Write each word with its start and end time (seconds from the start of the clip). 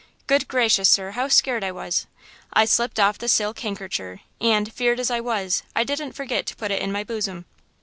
Good 0.25 0.47
gracious, 0.47 0.89
sir, 0.89 1.11
how 1.11 1.27
scared 1.27 1.63
I 1.63 1.71
was! 1.71 2.07
I 2.51 2.65
slipped 2.65 2.99
off 2.99 3.19
the 3.19 3.27
silk 3.27 3.59
handkercher, 3.59 4.21
and 4.39 4.73
'feared 4.73 4.99
as 4.99 5.11
I 5.11 5.19
was, 5.19 5.61
I 5.75 5.83
didn't 5.83 6.13
forget 6.13 6.47
to 6.47 6.55
put 6.55 6.71
it 6.71 6.81
in 6.81 6.91
my 6.91 7.03
bosom. 7.03 7.45